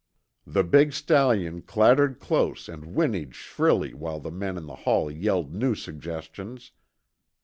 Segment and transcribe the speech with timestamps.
[0.47, 5.53] The big stallion clattered close and whinnied shrilly while the men in the hall yelled
[5.53, 6.71] new suggestions.